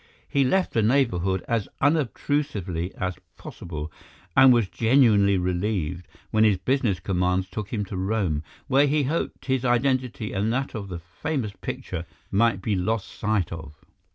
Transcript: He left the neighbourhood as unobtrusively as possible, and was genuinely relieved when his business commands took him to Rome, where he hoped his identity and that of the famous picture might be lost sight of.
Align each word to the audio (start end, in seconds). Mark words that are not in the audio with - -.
He 0.27 0.43
left 0.43 0.73
the 0.73 0.81
neighbourhood 0.81 1.45
as 1.47 1.67
unobtrusively 1.79 2.91
as 2.95 3.19
possible, 3.37 3.91
and 4.35 4.51
was 4.51 4.67
genuinely 4.67 5.37
relieved 5.37 6.07
when 6.31 6.43
his 6.43 6.57
business 6.57 6.99
commands 6.99 7.47
took 7.47 7.71
him 7.71 7.85
to 7.85 7.95
Rome, 7.95 8.43
where 8.67 8.87
he 8.87 9.03
hoped 9.03 9.45
his 9.45 9.63
identity 9.63 10.33
and 10.33 10.51
that 10.51 10.73
of 10.73 10.87
the 10.87 10.97
famous 10.97 11.51
picture 11.61 12.07
might 12.31 12.63
be 12.63 12.75
lost 12.75 13.09
sight 13.09 13.51
of. 13.51 13.75